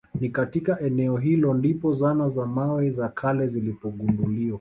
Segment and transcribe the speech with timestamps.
[0.19, 4.49] Ni katika eneo hilo ndipo zana za mawe za kale zilipogunduliwa